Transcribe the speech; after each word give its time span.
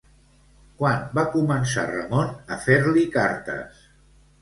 Quan 0.79 1.03
va 1.19 1.27
començar 1.35 1.85
Ramon 1.91 2.35
a 2.57 2.61
fer-li 2.67 3.09
cartes? 3.21 3.89